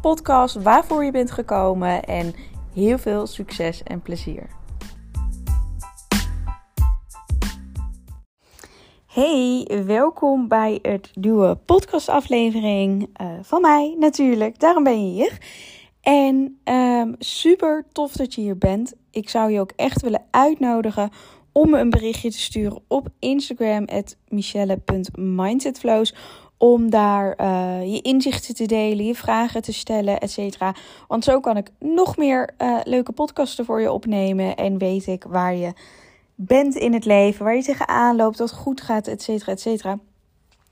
[0.00, 2.34] podcast waarvoor je bent gekomen en
[2.74, 4.46] heel veel succes en plezier.
[9.06, 14.58] Hey, welkom bij het nieuwe podcastaflevering uh, van mij natuurlijk.
[14.58, 15.38] Daarom ben je hier.
[16.00, 18.94] En um, super tof dat je hier bent.
[19.10, 21.10] Ik zou je ook echt willen uitnodigen
[21.52, 23.86] om me een berichtje te sturen op Instagram
[24.28, 26.14] michelle.mindsetflows
[26.58, 30.74] om daar uh, je inzichten te delen, je vragen te stellen, et cetera.
[31.08, 35.24] Want zo kan ik nog meer uh, leuke podcasten voor je opnemen en weet ik
[35.24, 35.72] waar je
[36.34, 39.98] bent in het leven, waar je tegenaan loopt, wat goed gaat, et cetera, et cetera.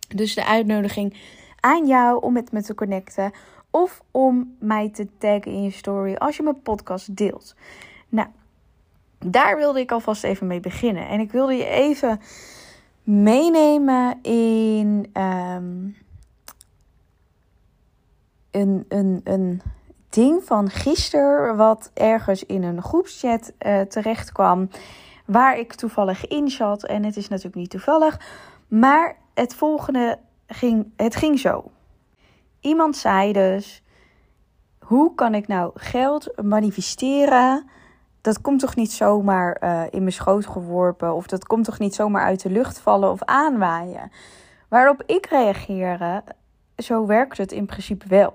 [0.08, 1.16] Dus de uitnodiging
[1.60, 3.32] aan jou om met me te connecten
[3.70, 7.55] of om mij te taggen in je story als je mijn podcast deelt.
[8.08, 8.28] Nou,
[9.19, 11.08] daar wilde ik alvast even mee beginnen.
[11.08, 12.20] En ik wilde je even
[13.06, 15.96] meenemen in um,
[18.50, 19.62] een, een, een
[20.08, 24.68] ding van gisteren, wat ergens in een groepschat uh, terecht kwam,
[25.24, 26.84] waar ik toevallig in zat.
[26.84, 28.20] En het is natuurlijk niet toevallig,
[28.68, 31.70] maar het volgende ging, het ging zo.
[32.60, 33.82] Iemand zei dus:
[34.78, 37.70] Hoe kan ik nou geld manifesteren?
[38.27, 41.14] Dat komt toch niet zomaar uh, in mijn schoot geworpen.
[41.14, 44.10] Of dat komt toch niet zomaar uit de lucht vallen of aanwaaien.
[44.69, 46.24] Waarop ik reageerde,
[46.77, 48.34] zo werkt het in principe wel.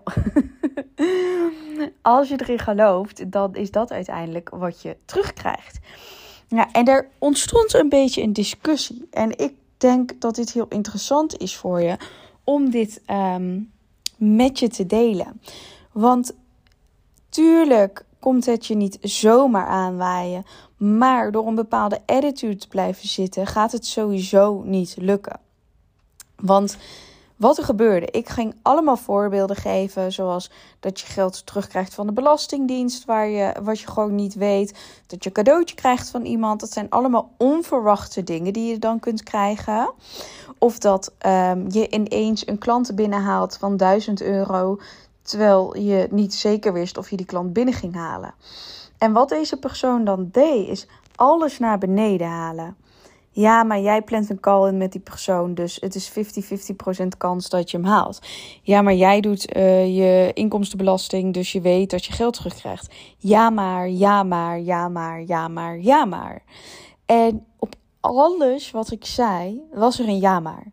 [2.01, 5.79] Als je erin gelooft, dan is dat uiteindelijk wat je terugkrijgt.
[6.47, 9.07] Ja, en er ontstond een beetje een discussie.
[9.09, 11.97] En ik denk dat dit heel interessant is voor je
[12.43, 13.71] om dit um,
[14.17, 15.41] met je te delen.
[15.91, 16.35] Want
[17.29, 20.45] tuurlijk komt het je niet zomaar aanwaaien.
[20.77, 25.39] Maar door een bepaalde attitude te blijven zitten, gaat het sowieso niet lukken.
[26.35, 26.77] Want
[27.41, 32.13] wat er gebeurde, ik ging allemaal voorbeelden geven, zoals dat je geld terugkrijgt van de
[32.13, 36.59] belastingdienst, waar je, wat je gewoon niet weet, dat je cadeautje krijgt van iemand.
[36.59, 39.91] Dat zijn allemaal onverwachte dingen die je dan kunt krijgen.
[40.57, 44.79] Of dat um, je ineens een klant binnenhaalt van 1000 euro,
[45.21, 48.33] terwijl je niet zeker wist of je die klant binnen ging halen.
[48.97, 52.75] En wat deze persoon dan deed, is alles naar beneden halen.
[53.33, 56.11] Ja, maar jij plant een call in met die persoon, dus het is
[57.03, 58.19] 50-50% kans dat je hem haalt.
[58.61, 62.93] Ja, maar jij doet uh, je inkomstenbelasting, dus je weet dat je geld terugkrijgt.
[63.17, 66.43] Ja, maar, ja, maar, ja, maar, ja, maar, ja, maar.
[67.05, 70.65] En op alles wat ik zei, was er een ja maar.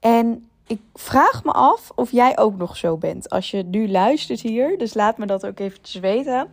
[0.00, 3.30] En ik vraag me af of jij ook nog zo bent.
[3.30, 6.48] Als je nu luistert hier, dus laat me dat ook eventjes weten.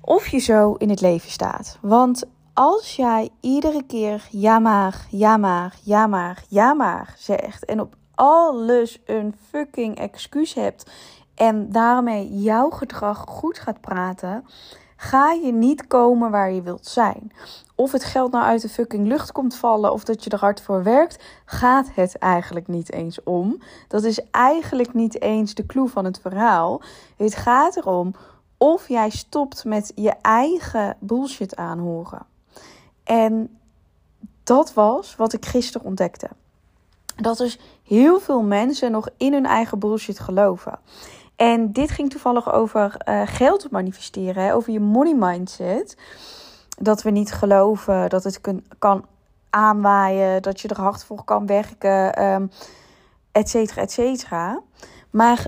[0.00, 1.78] Of je zo in het leven staat.
[1.80, 7.64] Want als jij iedere keer ja maar, ja maar, ja maar, ja maar zegt.
[7.64, 10.90] En op alles een fucking excuus hebt.
[11.34, 14.44] En daarmee jouw gedrag goed gaat praten
[15.02, 17.32] ga je niet komen waar je wilt zijn.
[17.74, 20.60] Of het geld nou uit de fucking lucht komt vallen of dat je er hard
[20.60, 23.62] voor werkt, gaat het eigenlijk niet eens om.
[23.88, 26.82] Dat is eigenlijk niet eens de clue van het verhaal.
[27.16, 28.14] Het gaat erom
[28.56, 32.26] of jij stopt met je eigen bullshit aanhoren.
[33.04, 33.58] En
[34.44, 36.28] dat was wat ik gisteren ontdekte.
[37.16, 40.78] Dat dus heel veel mensen nog in hun eigen bullshit geloven.
[41.40, 45.96] En dit ging toevallig over uh, geld manifesteren, over je money mindset.
[46.78, 48.40] Dat we niet geloven dat het
[48.78, 49.04] kan
[49.50, 52.50] aanwaaien, dat je er hard voor kan werken, um,
[53.32, 54.60] et cetera, et cetera.
[55.10, 55.46] Maar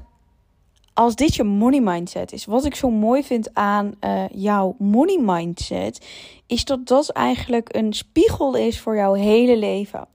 [0.95, 5.19] als dit je money mindset is, wat ik zo mooi vind aan uh, jouw money
[5.21, 6.07] mindset,
[6.47, 10.07] is dat dat eigenlijk een spiegel is voor jouw hele leven.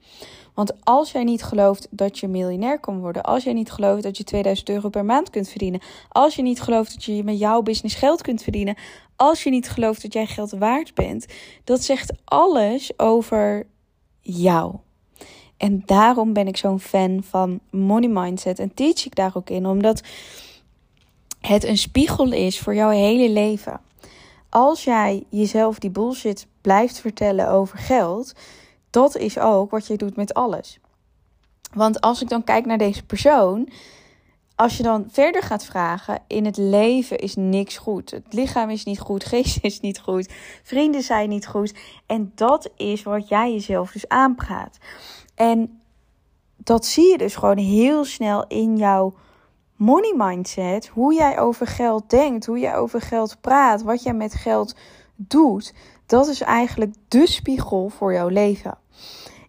[0.57, 4.17] Want als jij niet gelooft dat je miljonair kan worden, als jij niet gelooft dat
[4.17, 7.61] je 2000 euro per maand kunt verdienen, als je niet gelooft dat je met jouw
[7.61, 8.77] business geld kunt verdienen,
[9.15, 11.25] als je niet gelooft dat jij geld waard bent,
[11.63, 13.67] dat zegt alles over
[14.21, 14.75] jou.
[15.57, 19.65] En daarom ben ik zo'n fan van money mindset en teach ik daar ook in,
[19.65, 20.01] omdat
[21.41, 23.81] het een spiegel is voor jouw hele leven.
[24.49, 28.33] Als jij jezelf die bullshit blijft vertellen over geld,
[28.89, 30.79] dat is ook wat je doet met alles.
[31.73, 33.69] Want als ik dan kijk naar deze persoon,
[34.55, 38.11] als je dan verder gaat vragen, in het leven is niks goed.
[38.11, 41.73] Het lichaam is niet goed, geest is niet goed, vrienden zijn niet goed.
[42.05, 44.77] En dat is wat jij jezelf dus aanpraat.
[45.35, 45.81] En
[46.57, 49.13] dat zie je dus gewoon heel snel in jouw
[49.75, 50.87] money mindset.
[50.87, 54.75] Hoe jij over geld denkt, hoe jij over geld praat, wat jij met geld
[55.15, 55.73] doet.
[56.07, 58.77] Dat is eigenlijk de spiegel voor jouw leven.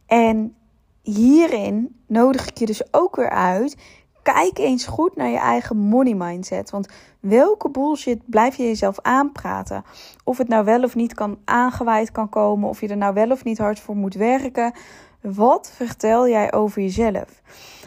[0.06, 0.56] En
[1.02, 3.76] hierin nodig ik je dus ook weer uit.
[4.22, 6.70] Kijk eens goed naar je eigen money mindset.
[6.70, 6.88] Want
[7.20, 9.84] welke bullshit blijf je jezelf aanpraten?
[10.25, 12.69] Of het nou wel of niet kan aangeweid kan komen.
[12.69, 14.72] Of je er nou wel of niet hard voor moet werken.
[15.20, 17.43] Wat vertel jij over jezelf?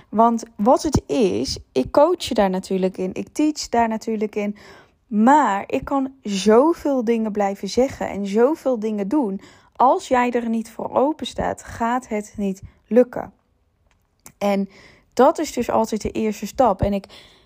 [0.09, 3.13] Want wat het is, ik coach je daar natuurlijk in.
[3.13, 4.55] Ik teach daar natuurlijk in.
[5.11, 9.41] Maar ik kan zoveel dingen blijven zeggen en zoveel dingen doen.
[9.75, 13.33] Als jij er niet voor open staat, gaat het niet lukken.
[14.37, 14.69] En
[15.13, 16.81] dat is dus altijd de eerste stap.
[16.81, 17.05] En ik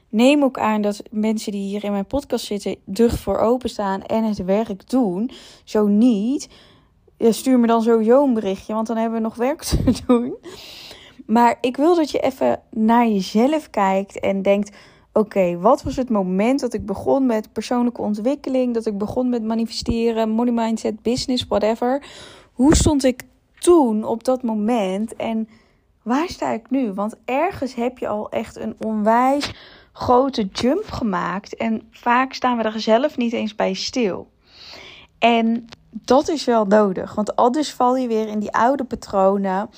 [0.10, 4.24] neem ook aan dat mensen die hier in mijn podcast zitten er voor openstaan en
[4.24, 5.32] het werk doen.
[5.64, 6.50] Zo niet,
[7.20, 10.36] stuur me dan sowieso een berichtje, want dan hebben we nog werk te doen.
[11.26, 14.78] Maar ik wil dat je even naar jezelf kijkt en denkt:
[15.18, 19.44] oké, wat was het moment dat ik begon met persoonlijke ontwikkeling, dat ik begon met
[19.44, 22.06] manifesteren, money mindset, business, whatever?
[22.54, 23.24] Hoe stond ik
[23.60, 25.50] toen op dat moment en
[26.04, 26.94] waar sta ik nu?
[26.94, 29.54] Want ergens heb je al echt een onwijs
[29.94, 34.28] grote jump gemaakt en vaak staan we er zelf niet eens bij stil.
[35.20, 39.70] En dat is wel nodig, want anders val je weer in die oude patronen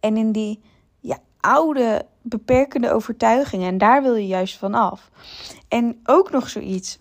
[0.00, 0.60] en in die
[1.00, 3.68] ja, oude beperkende overtuigingen.
[3.68, 5.10] En daar wil je juist van af.
[5.68, 6.98] En ook nog zoiets.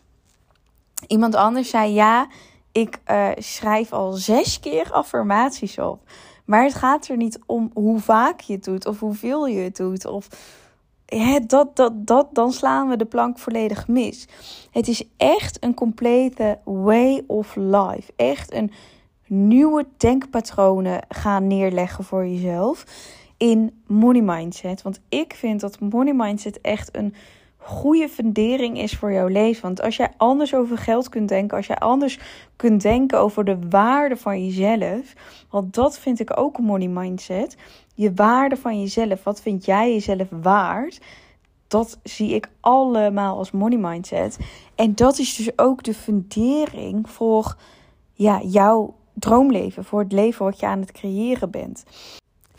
[1.08, 2.28] Iemand anders zei: Ja,
[2.72, 6.00] ik uh, schrijf al zes keer affirmaties op.
[6.46, 9.76] Maar het gaat er niet om hoe vaak je het doet of hoeveel je het
[9.76, 10.06] doet.
[10.06, 10.28] Of
[11.06, 14.28] hè, dat, dat, dat, dan slaan we de plank volledig mis.
[14.72, 18.14] Het is echt een complete way of life.
[18.16, 18.72] Echt een
[19.28, 22.86] nieuwe denkpatronen gaan neerleggen voor jezelf
[23.52, 24.82] in money mindset.
[24.82, 27.14] Want ik vind dat money mindset echt een
[27.58, 29.62] goede fundering is voor jouw leven.
[29.62, 32.20] Want als jij anders over geld kunt denken, als jij anders
[32.56, 35.14] kunt denken over de waarde van jezelf,
[35.50, 37.58] want dat vind ik ook een money mindset.
[37.96, 41.02] Je waarde van jezelf, wat vind jij jezelf waard?
[41.68, 44.38] Dat zie ik allemaal als money mindset.
[44.76, 47.56] En dat is dus ook de fundering voor
[48.14, 51.84] ja, jouw droomleven, voor het leven wat je aan het creëren bent.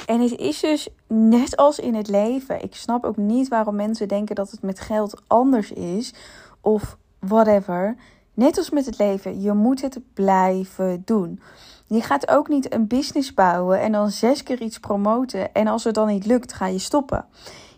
[0.07, 2.63] En het is dus net als in het leven.
[2.63, 6.15] Ik snap ook niet waarom mensen denken dat het met geld anders is.
[6.61, 7.97] Of whatever.
[8.35, 9.41] Net als met het leven.
[9.41, 11.41] Je moet het blijven doen.
[11.87, 15.55] Je gaat ook niet een business bouwen en dan zes keer iets promoten.
[15.55, 17.27] En als het dan niet lukt, ga je stoppen.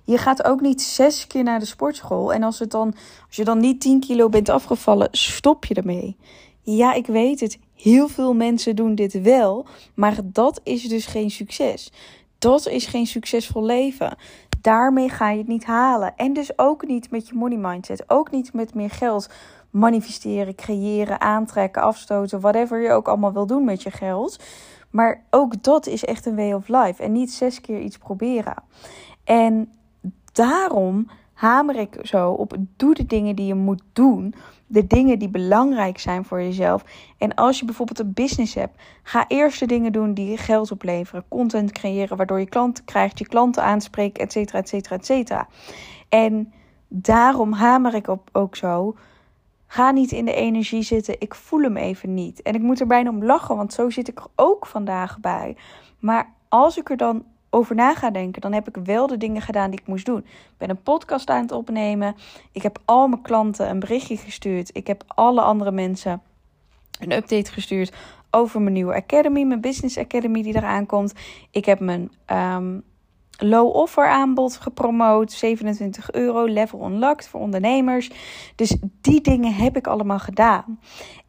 [0.05, 2.33] Je gaat ook niet zes keer naar de sportschool.
[2.33, 2.95] En als, het dan,
[3.27, 6.17] als je dan niet 10 kilo bent afgevallen, stop je ermee.
[6.63, 7.59] Ja, ik weet het.
[7.75, 9.67] Heel veel mensen doen dit wel.
[9.95, 11.93] Maar dat is dus geen succes.
[12.38, 14.17] Dat is geen succesvol leven.
[14.61, 16.17] Daarmee ga je het niet halen.
[16.17, 18.11] En dus ook niet met je money mindset.
[18.11, 19.29] Ook niet met meer geld
[19.70, 22.40] manifesteren, creëren, aantrekken, afstoten.
[22.40, 24.38] Whatever je ook allemaal wil doen met je geld.
[24.90, 27.02] Maar ook dat is echt een way of life.
[27.02, 28.62] En niet zes keer iets proberen.
[29.25, 29.73] En
[30.32, 34.35] daarom hamer ik zo op: doe de dingen die je moet doen
[34.68, 36.85] de dingen die belangrijk zijn voor jezelf.
[37.18, 41.25] En als je bijvoorbeeld een business hebt, ga eerst de dingen doen die geld opleveren.
[41.28, 45.49] Content creëren waardoor je klanten krijgt, je klanten aanspreken, et cetera, et cetera, et cetera.
[46.09, 46.52] En
[46.88, 48.97] daarom hamer ik op ook zo.
[49.66, 51.21] Ga niet in de energie zitten.
[51.21, 52.42] Ik voel hem even niet.
[52.42, 55.57] En ik moet er bijna om lachen, want zo zit ik er ook vandaag bij.
[55.99, 59.43] Maar als ik er dan over na ga denken, dan heb ik wel de dingen
[59.43, 60.19] gedaan die ik moest doen.
[60.19, 62.17] Ik ben een podcast aan het opnemen.
[62.52, 64.71] Ik heb al mijn klanten een berichtje gestuurd.
[64.73, 66.23] Ik heb alle andere mensen
[66.99, 67.93] een update gestuurd
[68.31, 71.12] over mijn nieuwe academy, mijn business academy die eraan komt.
[71.50, 72.83] Ik heb mijn um,
[73.38, 78.11] low offer aanbod gepromoot, 27 euro, level unlocked voor ondernemers.
[78.55, 80.81] Dus die dingen heb ik allemaal gedaan.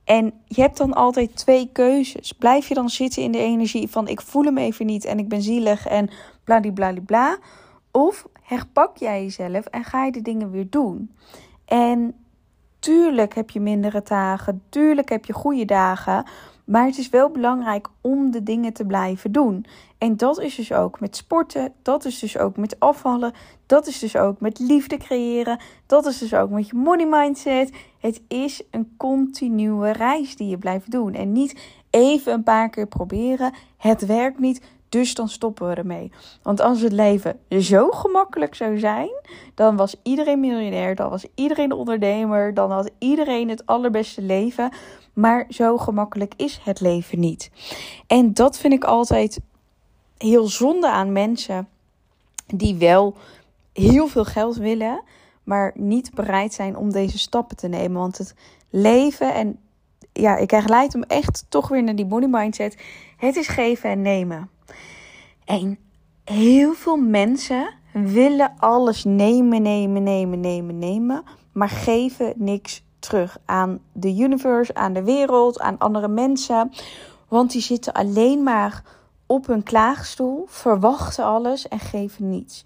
[0.09, 2.33] En je hebt dan altijd twee keuzes.
[2.33, 5.27] Blijf je dan zitten in de energie van ik voel hem even niet en ik
[5.27, 6.09] ben zielig en
[6.43, 7.37] bladibladibla.
[7.91, 11.11] Of herpak jij jezelf en ga je de dingen weer doen.
[11.65, 12.15] En
[12.79, 16.25] tuurlijk heb je mindere dagen, tuurlijk heb je goede dagen.
[16.69, 19.65] Maar het is wel belangrijk om de dingen te blijven doen.
[19.97, 23.33] En dat is dus ook met sporten, dat is dus ook met afvallen,
[23.65, 27.71] dat is dus ook met liefde creëren, dat is dus ook met je money mindset.
[27.99, 31.13] Het is een continue reis die je blijft doen.
[31.13, 33.53] En niet even een paar keer proberen.
[33.77, 34.61] Het werkt niet.
[34.89, 36.11] Dus dan stoppen we ermee.
[36.43, 39.09] Want als het leven zo gemakkelijk zou zijn,
[39.55, 44.71] dan was iedereen miljonair, dan was iedereen ondernemer, dan had iedereen het allerbeste leven.
[45.19, 47.51] Maar zo gemakkelijk is het leven niet.
[48.07, 49.39] En dat vind ik altijd
[50.17, 51.67] heel zonde aan mensen
[52.47, 53.15] die wel
[53.73, 55.03] heel veel geld willen,
[55.43, 58.01] maar niet bereid zijn om deze stappen te nemen.
[58.01, 58.35] Want het
[58.69, 59.59] leven en
[60.13, 62.77] ja, ik krijg leid om echt toch weer naar die money mindset.
[63.17, 64.49] Het is geven en nemen.
[65.45, 65.77] En
[66.23, 73.79] heel veel mensen willen alles nemen, nemen, nemen, nemen, nemen, maar geven niks terug aan
[73.91, 76.71] de universe, aan de wereld, aan andere mensen.
[77.27, 78.83] Want die zitten alleen maar
[79.25, 82.65] op hun klaagstoel, verwachten alles en geven niets.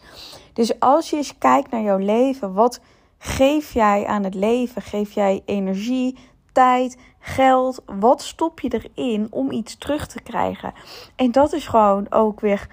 [0.53, 2.79] Dus als je eens kijkt naar jouw leven, wat
[3.17, 4.81] geef jij aan het leven?
[4.81, 6.17] Geef jij energie,
[6.51, 7.81] tijd, geld?
[7.85, 10.73] Wat stop je erin om iets terug te krijgen?
[11.15, 12.67] En dat is gewoon ook weer.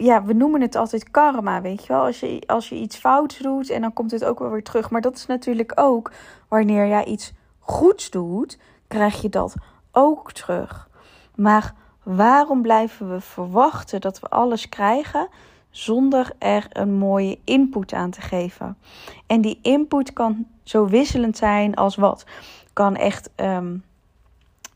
[0.00, 2.04] Ja, we noemen het altijd karma, weet je wel.
[2.04, 4.90] Als je, als je iets fouts doet en dan komt het ook wel weer terug.
[4.90, 6.12] Maar dat is natuurlijk ook
[6.48, 9.54] wanneer jij iets goeds doet, krijg je dat
[9.92, 10.88] ook terug.
[11.34, 15.28] Maar waarom blijven we verwachten dat we alles krijgen
[15.70, 18.78] zonder er een mooie input aan te geven?
[19.26, 22.24] En die input kan zo wisselend zijn als wat
[22.72, 23.76] kan echt ehm,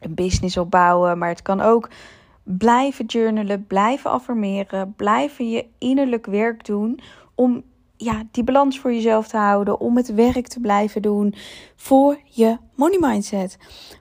[0.01, 1.89] een business opbouwen, maar het kan ook
[2.45, 7.01] blijven journalen, blijven affirmeren, blijven je innerlijk werk doen
[7.35, 7.63] om
[7.97, 11.35] ja, die balans voor jezelf te houden, om het werk te blijven doen
[11.77, 13.59] voor je money mindset.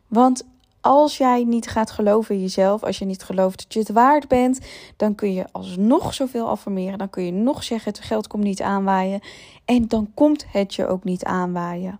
[0.07, 0.45] Want
[0.81, 4.27] als jij niet gaat geloven in jezelf, als je niet gelooft dat je het waard
[4.27, 4.59] bent,
[4.97, 6.97] dan kun je alsnog zoveel affirmeren.
[6.97, 9.19] Dan kun je nog zeggen: het geld komt niet aanwaaien.
[9.65, 11.99] En dan komt het je ook niet aanwaaien.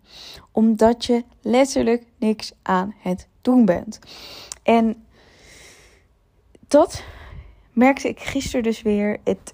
[0.52, 4.00] Omdat je letterlijk niks aan het doen bent.
[4.64, 5.04] En
[6.74, 7.03] dat
[7.72, 9.20] merkte ik gisteren dus weer.
[9.24, 9.53] Het,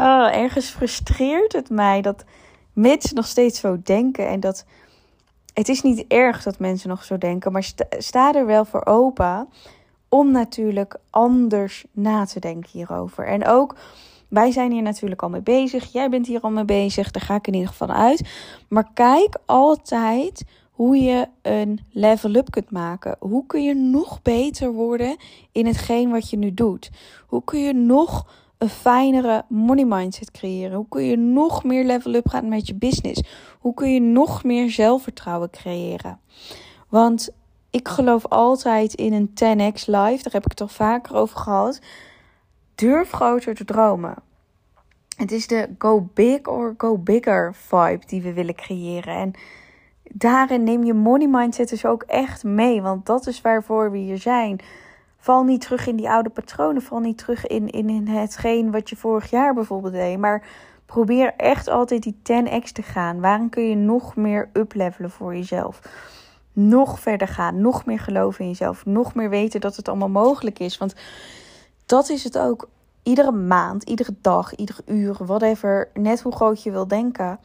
[0.00, 2.24] uh, ergens frustreert het mij dat
[2.72, 4.28] mensen nog steeds zo denken.
[4.28, 4.64] En dat
[5.54, 9.48] het is niet erg dat mensen nog zo denken, maar sta, er wel voor open
[10.08, 13.26] om natuurlijk anders na te denken hierover.
[13.26, 13.76] En ook,
[14.28, 15.92] wij zijn hier natuurlijk al mee bezig.
[15.92, 18.28] Jij bent hier al mee bezig, daar ga ik in ieder geval uit.
[18.68, 20.44] Maar kijk altijd
[20.76, 23.16] hoe je een level up kunt maken.
[23.18, 25.16] Hoe kun je nog beter worden
[25.52, 26.90] in hetgeen wat je nu doet?
[27.26, 28.26] Hoe kun je nog
[28.58, 30.76] een fijnere money mindset creëren?
[30.76, 33.22] Hoe kun je nog meer level up gaan met je business?
[33.58, 36.20] Hoe kun je nog meer zelfvertrouwen creëren?
[36.88, 37.30] Want
[37.70, 40.22] ik geloof altijd in een 10x life.
[40.22, 41.80] Daar heb ik het al vaker over gehad.
[42.74, 44.14] Durf groter te dromen.
[45.16, 49.14] Het is de go big or go bigger vibe die we willen creëren.
[49.14, 49.32] En
[50.12, 52.82] daarin neem je money mindset dus ook echt mee.
[52.82, 54.60] Want dat is waarvoor we hier zijn.
[55.18, 56.82] Val niet terug in die oude patronen.
[56.82, 60.18] Val niet terug in, in, in hetgeen wat je vorig jaar bijvoorbeeld deed.
[60.18, 60.46] Maar
[60.86, 63.20] probeer echt altijd die 10x te gaan.
[63.20, 65.80] Waarom kun je nog meer uplevelen voor jezelf?
[66.52, 67.60] Nog verder gaan.
[67.60, 68.86] Nog meer geloven in jezelf.
[68.86, 70.78] Nog meer weten dat het allemaal mogelijk is.
[70.78, 70.94] Want
[71.86, 72.68] dat is het ook.
[73.02, 75.88] Iedere maand, iedere dag, iedere uur, whatever.
[75.94, 77.38] Net hoe groot je wil denken.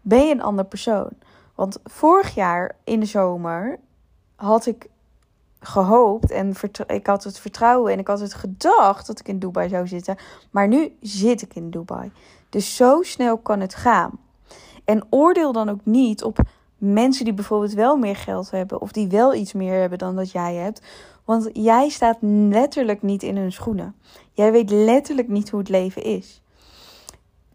[0.00, 1.10] Ben je een ander persoon.
[1.54, 3.78] Want vorig jaar in de zomer
[4.36, 4.88] had ik
[5.60, 6.54] gehoopt en
[6.86, 10.16] ik had het vertrouwen en ik had het gedacht dat ik in Dubai zou zitten.
[10.50, 12.12] Maar nu zit ik in Dubai.
[12.48, 14.18] Dus zo snel kan het gaan.
[14.84, 16.38] En oordeel dan ook niet op
[16.78, 20.30] mensen die bijvoorbeeld wel meer geld hebben of die wel iets meer hebben dan dat
[20.30, 20.82] jij hebt.
[21.24, 23.94] Want jij staat letterlijk niet in hun schoenen.
[24.32, 26.42] Jij weet letterlijk niet hoe het leven is.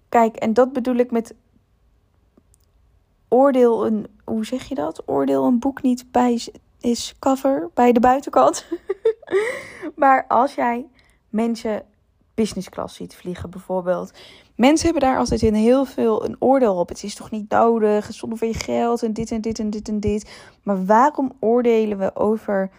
[0.10, 1.34] Kijk, en dat bedoel ik met
[3.30, 5.04] oordeel een, hoe zeg je dat?
[5.06, 6.42] Oordeel een boek niet bij
[6.80, 8.66] is cover bij de buitenkant.
[9.96, 10.88] maar als jij
[11.30, 11.86] mensen
[12.34, 14.12] business class ziet vliegen bijvoorbeeld.
[14.56, 16.90] Mensen hebben daar altijd in heel veel een oordeel op.
[16.90, 19.70] Het is toch niet nodig, het zonder van je geld en dit en dit en
[19.70, 20.32] dit en dit.
[20.64, 22.70] Maar waarom oordelen we over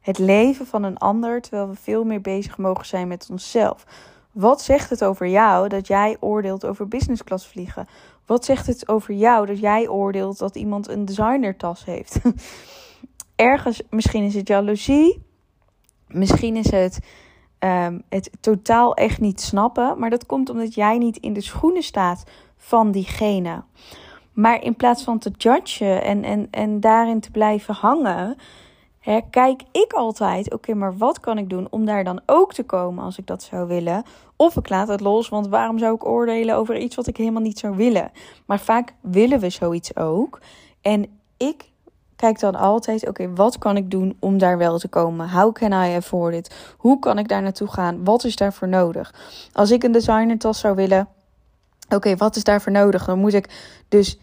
[0.00, 3.86] het leven van een ander terwijl we veel meer bezig mogen zijn met onszelf?
[4.34, 7.88] Wat zegt het over jou dat jij oordeelt over business class vliegen?
[8.26, 12.20] Wat zegt het over jou dat jij oordeelt dat iemand een designertas heeft?
[13.36, 15.22] ergens, misschien is het jaloezie.
[16.08, 16.98] Misschien is het
[17.58, 19.98] um, het totaal echt niet snappen.
[19.98, 22.24] Maar dat komt omdat jij niet in de schoenen staat
[22.56, 23.62] van diegene.
[24.32, 28.36] Maar in plaats van te judgen en, en, en daarin te blijven hangen,
[29.04, 32.62] hè, kijk ik altijd: oké, maar wat kan ik doen om daar dan ook te
[32.62, 34.02] komen als ik dat zou willen?
[34.36, 37.42] Of ik laat het los, want waarom zou ik oordelen over iets wat ik helemaal
[37.42, 38.10] niet zou willen?
[38.46, 40.40] Maar vaak willen we zoiets ook.
[40.80, 41.06] En
[41.36, 41.70] ik
[42.16, 45.30] kijk dan altijd: oké, wat kan ik doen om daar wel te komen?
[45.30, 46.74] How can I afford it?
[46.76, 48.04] Hoe kan ik daar naartoe gaan?
[48.04, 49.14] Wat is daarvoor nodig?
[49.52, 51.08] Als ik een designertas zou willen,
[51.88, 53.04] oké, wat is daarvoor nodig?
[53.04, 53.48] Dan moet ik
[53.88, 54.18] dus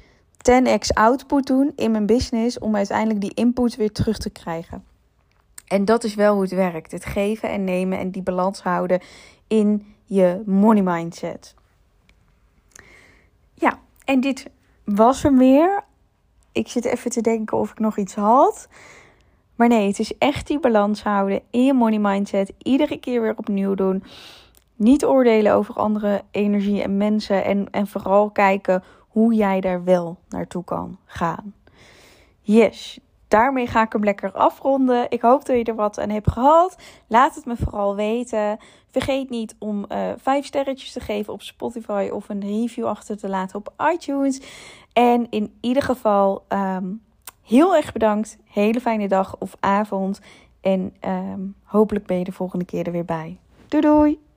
[0.50, 4.84] 10x output doen in mijn business om uiteindelijk die input weer terug te krijgen.
[5.68, 9.02] En dat is wel hoe het werkt: het geven en nemen en die balans houden
[9.48, 11.56] in je money mindset.
[13.54, 14.50] Ja, en dit
[14.84, 15.84] was er meer.
[16.52, 18.68] Ik zit even te denken of ik nog iets had.
[19.56, 22.54] Maar nee, het is echt die balans houden in je money mindset.
[22.58, 24.04] Iedere keer weer opnieuw doen.
[24.82, 27.44] Niet oordelen over andere energie en mensen.
[27.44, 31.54] En, en vooral kijken hoe jij daar wel naartoe kan gaan.
[32.42, 35.06] Yes, daarmee ga ik hem lekker afronden.
[35.10, 36.78] Ik hoop dat je er wat aan hebt gehad.
[37.08, 38.58] Laat het me vooral weten.
[38.90, 43.30] Vergeet niet om uh, vijf sterretjes te geven op Spotify of een review achter te
[43.30, 44.42] laten op iTunes.
[44.94, 47.02] En in ieder geval um,
[47.42, 48.38] heel erg bedankt.
[48.46, 50.20] Hele fijne dag of avond.
[50.62, 53.38] En um, hopelijk ben je de volgende keer er weer bij.
[53.68, 54.30] Doei doei!